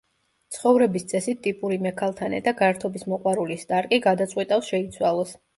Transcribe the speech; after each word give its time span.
ცხოვრების 0.53 1.05
წესით 1.11 1.43
ტიპური 1.49 1.77
მექალთანე 1.87 2.41
და 2.47 2.55
გართობის 2.63 3.07
მოყვარული 3.13 3.61
სტარკი 3.67 4.03
გადაწყვიტავს 4.11 4.73
შეიცვალოს. 4.75 5.41